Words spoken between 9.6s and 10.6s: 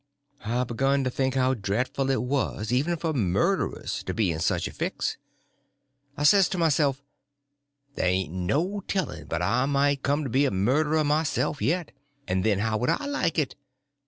might come to be a